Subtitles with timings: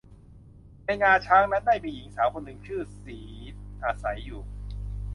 [0.83, 3.19] ในงาช้างนั้นได้มีหญิงสาวคนหนึ่งชื่อสี
[3.51, 3.53] ด
[3.83, 4.41] อาศัยอยู่